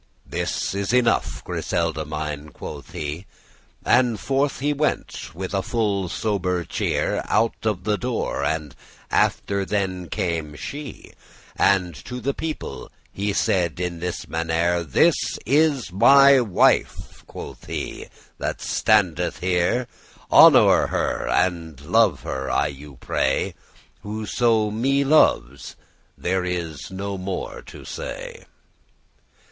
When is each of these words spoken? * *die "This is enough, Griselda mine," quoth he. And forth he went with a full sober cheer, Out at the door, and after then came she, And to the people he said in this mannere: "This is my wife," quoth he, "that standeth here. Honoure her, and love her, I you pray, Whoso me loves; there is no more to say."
* 0.13 0.27
*die 0.27 0.39
"This 0.39 0.73
is 0.73 0.93
enough, 0.93 1.43
Griselda 1.43 2.05
mine," 2.05 2.49
quoth 2.49 2.91
he. 2.91 3.27
And 3.85 4.19
forth 4.19 4.57
he 4.59 4.73
went 4.73 5.35
with 5.35 5.53
a 5.53 5.61
full 5.61 6.09
sober 6.09 6.63
cheer, 6.65 7.21
Out 7.25 7.53
at 7.65 7.83
the 7.83 7.99
door, 7.99 8.43
and 8.43 8.75
after 9.11 9.63
then 9.63 10.09
came 10.09 10.55
she, 10.55 11.11
And 11.55 11.93
to 12.05 12.19
the 12.19 12.33
people 12.33 12.91
he 13.13 13.31
said 13.31 13.79
in 13.79 13.99
this 13.99 14.25
mannere: 14.25 14.83
"This 14.83 15.37
is 15.45 15.91
my 15.91 16.39
wife," 16.41 17.23
quoth 17.27 17.67
he, 17.67 18.07
"that 18.39 18.59
standeth 18.59 19.37
here. 19.37 19.87
Honoure 20.31 20.87
her, 20.87 21.27
and 21.29 21.79
love 21.79 22.21
her, 22.21 22.49
I 22.49 22.69
you 22.69 22.95
pray, 22.99 23.53
Whoso 24.01 24.71
me 24.71 25.03
loves; 25.03 25.75
there 26.17 26.43
is 26.43 26.89
no 26.89 27.19
more 27.19 27.61
to 27.67 27.85
say." 27.85 28.45